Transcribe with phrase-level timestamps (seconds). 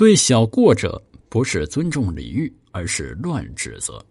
[0.00, 4.02] 对小过者不是尊重礼遇，而是乱指责。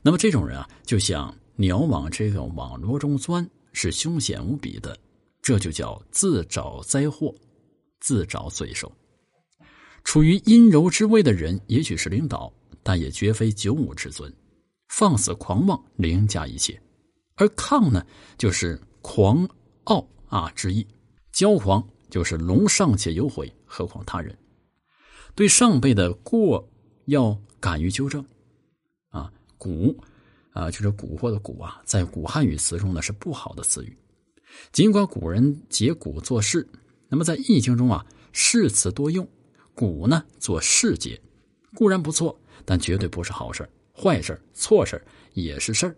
[0.00, 4.98] 那么这种人啊，就像鸟往这个网络中钻，是凶险无比的。
[5.42, 7.34] 这就叫自找灾祸，
[8.00, 8.90] 自找罪受。
[10.02, 12.50] 处于阴柔之位的人，也许是领导，
[12.82, 14.34] 但也绝非九五之尊，
[14.88, 16.80] 放肆狂妄，凌驾一切。
[17.34, 18.02] 而亢呢，
[18.38, 19.46] 就是狂
[19.84, 20.86] 傲啊之意。
[21.34, 24.34] 骄狂就是龙尚且有悔，何况他人？
[25.36, 26.66] 对上辈的过
[27.04, 28.24] 要敢于纠正。
[29.10, 29.94] 啊，蛊
[30.50, 33.96] 啊，就是蛊惑的蛊啊，在古汉语词中呢是不好的词语。
[34.72, 36.66] 尽管古人解蛊做事，
[37.08, 39.28] 那么在易经中啊，誓词多用，
[39.74, 41.20] 蛊呢做事解，
[41.74, 45.00] 固然不错，但绝对不是好事坏事错事
[45.34, 45.94] 也是事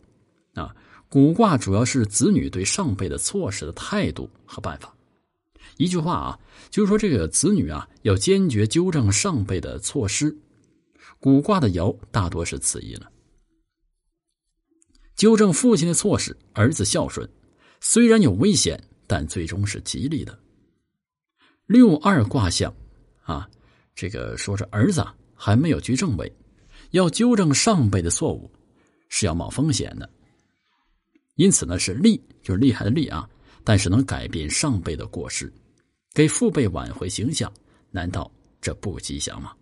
[0.54, 0.74] 啊。
[1.08, 4.92] 蛊卦主要是子女对上辈的错事的态度和办法。
[5.78, 6.38] 一句话啊，
[6.70, 10.36] 就是说这个子女啊，要坚决纠正上辈的错失。
[11.20, 13.10] 古卦的爻大多是此意了。
[15.14, 17.28] 纠正父亲的错事，儿子孝顺。
[17.80, 20.36] 虽然有危险，但最终是吉利的。
[21.66, 22.74] 六二卦象，
[23.22, 23.48] 啊，
[23.94, 26.32] 这个说着儿子还没有居正位，
[26.90, 28.50] 要纠正上辈的错误，
[29.08, 30.10] 是要冒风险的。
[31.36, 33.28] 因此呢，是利，就是厉害的利啊。
[33.64, 35.52] 但是能改变上辈的过失，
[36.18, 37.48] 给父辈挽回形象，
[37.92, 38.28] 难道
[38.60, 39.52] 这不吉祥吗？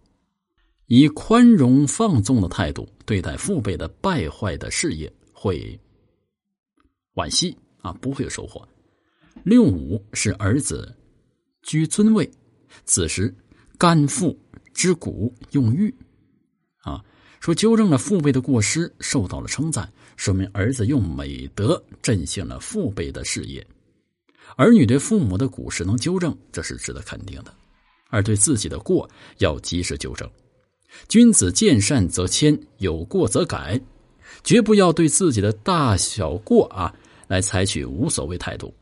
[0.87, 5.79] 以宽容放纵的态度对待父辈的败坏的事业，会
[7.17, 7.55] 惋惜。
[7.83, 8.67] 啊，不会有收获。
[9.45, 10.97] 六五是儿子
[11.61, 12.27] 居尊位，
[12.87, 13.31] 此时
[13.77, 14.35] 肝腹
[14.73, 15.95] 之骨用玉。
[16.79, 17.05] 啊，
[17.39, 23.65] 说纠正了父辈的过失，受到了称赞，说明儿子用美德振兴了父辈的事业。
[24.55, 27.51] 儿女对父母的古事能纠正，这是值得肯定的；
[28.09, 30.31] 而对自己的过，要及时纠正。
[31.09, 33.81] 君子见善则迁，有过则改，
[34.45, 36.95] 绝不要对自己的大小过啊。
[37.29, 38.73] 来采取无所谓态度。